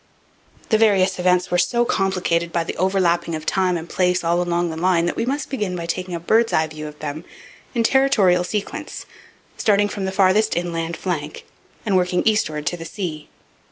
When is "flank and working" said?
10.97-12.23